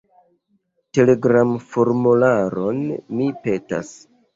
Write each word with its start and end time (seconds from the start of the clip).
Telegram-formularon, 0.99 2.85
mi 3.19 3.33
petas. 3.49 3.99